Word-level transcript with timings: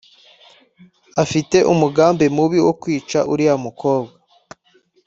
afite 1.23 1.57
umugambi 1.73 2.25
mubi 2.35 2.59
wo 2.65 2.73
kwica 2.81 3.19
uriya 3.31 3.55
mukobwa 3.63 4.15